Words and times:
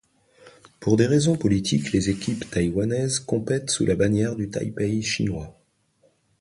Pour 0.79 0.97
des 0.97 1.05
raisons 1.05 1.37
politiques, 1.37 1.91
les 1.91 2.09
équipes 2.09 2.49
taïwanaises 2.49 3.19
compètent 3.19 3.69
sous 3.69 3.85
la 3.85 3.95
bannière 3.95 4.35
du 4.35 4.49
Taipei 4.49 5.03
chinois. 5.03 5.61